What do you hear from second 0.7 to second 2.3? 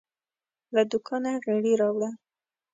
له دوکانه غیړي راوړه